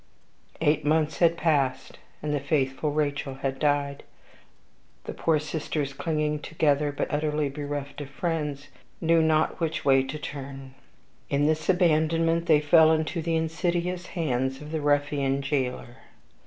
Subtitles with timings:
[0.61, 4.01] Eight months had passed, and the faithful Rachael had died.
[5.03, 8.69] The poor sisters, clinging together, but now utterly bereft of friends,
[8.99, 10.73] knew not which way to turn.
[11.29, 15.97] In this abandonment they fell into the insidious hands of the ruffian jailer.